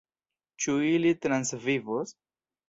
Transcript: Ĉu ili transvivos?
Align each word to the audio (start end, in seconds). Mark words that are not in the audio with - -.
Ĉu 0.63 0.73
ili 0.93 1.11
transvivos? 1.27 2.17